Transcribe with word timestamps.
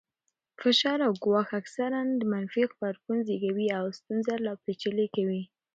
فشار 0.61 0.99
او 1.07 1.13
ګواښ 1.23 1.49
اکثراً 1.61 2.01
منفي 2.31 2.63
غبرګون 2.71 3.17
زېږوي 3.27 3.67
او 3.79 3.85
ستونزه 3.97 4.33
لا 4.45 4.53
پېچلې 4.63 5.07
کوي. 5.15 5.41